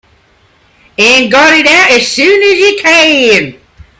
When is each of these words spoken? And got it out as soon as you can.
And 0.97 1.31
got 1.31 1.53
it 1.55 1.67
out 1.67 1.91
as 1.91 2.07
soon 2.11 2.41
as 2.41 2.57
you 2.59 2.79
can. 2.81 3.61